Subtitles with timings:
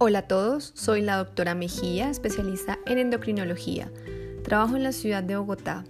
[0.00, 3.90] Hola a todos, soy la doctora Mejía, especialista en endocrinología.
[4.44, 5.82] Trabajo en la ciudad de Bogotá.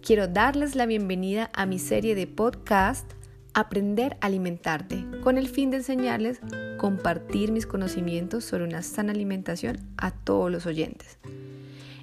[0.00, 3.12] Quiero darles la bienvenida a mi serie de podcast
[3.52, 6.40] Aprender a alimentarte, con el fin de enseñarles
[6.78, 11.18] compartir mis conocimientos sobre una sana alimentación a todos los oyentes.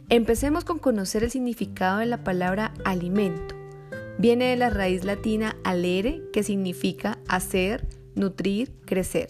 [0.09, 3.55] Empecemos con conocer el significado de la palabra alimento.
[4.19, 9.29] Viene de la raíz latina alere, que significa hacer, nutrir, crecer.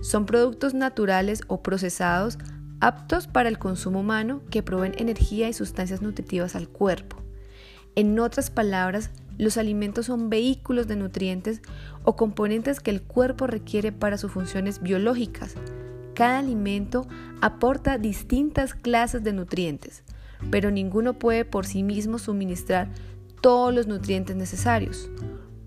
[0.00, 2.38] Son productos naturales o procesados
[2.80, 7.16] aptos para el consumo humano que proveen energía y sustancias nutritivas al cuerpo.
[7.96, 11.62] En otras palabras, los alimentos son vehículos de nutrientes
[12.04, 15.54] o componentes que el cuerpo requiere para sus funciones biológicas.
[16.14, 17.06] Cada alimento
[17.40, 20.02] aporta distintas clases de nutrientes,
[20.50, 22.88] pero ninguno puede por sí mismo suministrar
[23.40, 25.10] todos los nutrientes necesarios.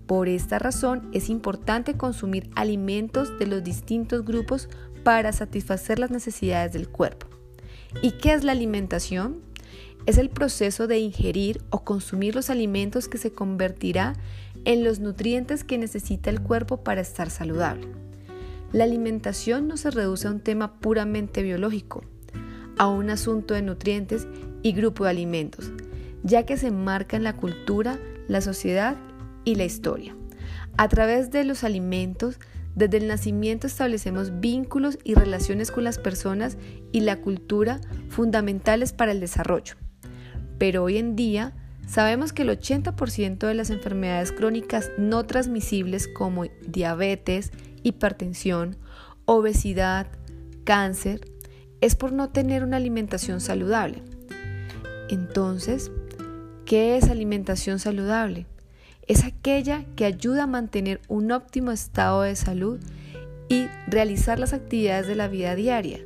[0.06, 4.68] Por esta razón es importante consumir alimentos de los distintos grupos
[5.04, 7.26] para satisfacer las necesidades del cuerpo.
[8.02, 9.40] ¿Y qué es la alimentación?
[10.06, 14.14] Es el proceso de ingerir o consumir los alimentos que se convertirá
[14.64, 17.86] en los nutrientes que necesita el cuerpo para estar saludable.
[18.72, 22.04] La alimentación no se reduce a un tema puramente biológico,
[22.78, 24.26] a un asunto de nutrientes
[24.62, 25.70] y grupo de alimentos,
[26.22, 28.96] ya que se enmarca en la cultura, la sociedad
[29.44, 30.16] y la historia.
[30.76, 32.38] A través de los alimentos,
[32.74, 36.56] desde el nacimiento establecemos vínculos y relaciones con las personas
[36.90, 39.74] y la cultura fundamentales para el desarrollo.
[40.58, 41.54] Pero hoy en día
[41.86, 48.76] sabemos que el 80% de las enfermedades crónicas no transmisibles como diabetes, hipertensión,
[49.26, 50.06] obesidad,
[50.64, 51.20] cáncer,
[51.80, 54.02] es por no tener una alimentación saludable.
[55.10, 55.90] Entonces,
[56.64, 58.46] ¿qué es alimentación saludable?
[59.12, 62.80] Es aquella que ayuda a mantener un óptimo estado de salud
[63.50, 66.00] y realizar las actividades de la vida diaria.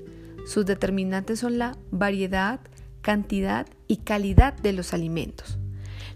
[0.44, 2.59] Sus determinantes son la variedad,
[3.03, 5.56] cantidad y calidad de los alimentos.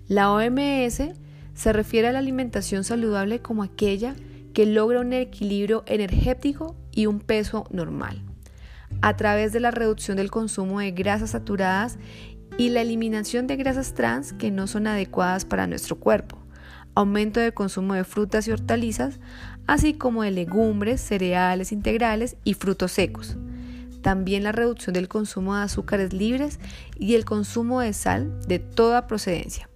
[0.09, 1.13] La OMS
[1.55, 4.17] se refiere a la alimentación saludable como aquella
[4.53, 8.21] que logra un equilibrio energético y un peso normal,
[9.01, 11.99] a través de la reducción del consumo de grasas saturadas
[12.59, 16.40] y la eliminación de grasas trans que no son adecuadas para nuestro cuerpo
[16.95, 19.21] aumento de consumo de frutas y hortalizas,
[19.67, 23.37] así como de legumbres, cereales integrales y frutos secos.
[24.03, 26.59] También la reducción del consumo de azúcares libres
[26.99, 29.69] y el consumo de sal de toda procedencia.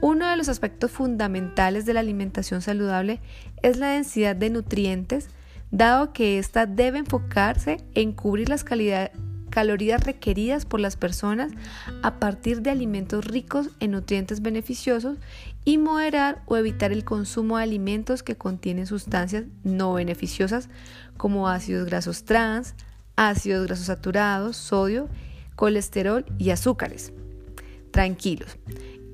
[0.00, 3.20] Uno de los aspectos fundamentales de la alimentación saludable
[3.62, 5.28] es la densidad de nutrientes,
[5.70, 9.10] dado que ésta debe enfocarse en cubrir las calidades
[9.56, 11.50] calorías requeridas por las personas
[12.02, 15.16] a partir de alimentos ricos en nutrientes beneficiosos
[15.64, 20.68] y moderar o evitar el consumo de alimentos que contienen sustancias no beneficiosas
[21.16, 22.74] como ácidos grasos trans,
[23.16, 25.08] ácidos grasos saturados, sodio,
[25.54, 27.14] colesterol y azúcares.
[27.92, 28.58] Tranquilos,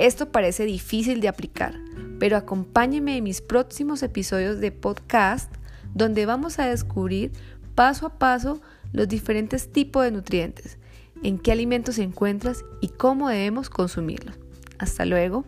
[0.00, 1.78] esto parece difícil de aplicar,
[2.18, 5.54] pero acompáñenme en mis próximos episodios de podcast
[5.94, 7.30] donde vamos a descubrir
[7.74, 8.60] paso a paso
[8.92, 10.78] los diferentes tipos de nutrientes,
[11.22, 14.36] en qué alimentos se encuentran y cómo debemos consumirlos.
[14.78, 15.44] Hasta luego.